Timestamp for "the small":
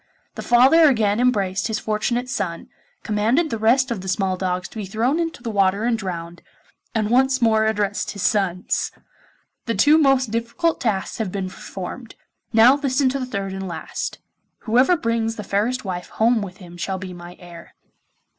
4.01-4.35